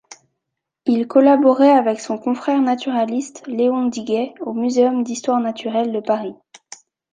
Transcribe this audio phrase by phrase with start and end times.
[0.87, 6.33] Il collaborait avec son confrère naturaliste Léon Diguet au muséum d'histoire naturelle de Paris.